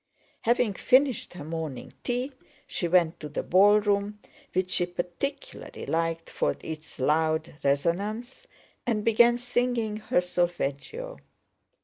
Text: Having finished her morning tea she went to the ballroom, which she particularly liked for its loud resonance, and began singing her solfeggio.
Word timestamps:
Having 0.41 0.73
finished 0.73 1.33
her 1.35 1.43
morning 1.43 1.93
tea 2.03 2.31
she 2.65 2.87
went 2.87 3.19
to 3.19 3.29
the 3.29 3.43
ballroom, 3.43 4.19
which 4.53 4.71
she 4.71 4.87
particularly 4.87 5.85
liked 5.85 6.27
for 6.27 6.55
its 6.63 6.97
loud 6.97 7.53
resonance, 7.63 8.47
and 8.87 9.05
began 9.05 9.37
singing 9.37 9.97
her 9.97 10.19
solfeggio. 10.19 11.19